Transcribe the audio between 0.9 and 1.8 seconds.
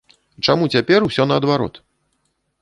усё наадварот?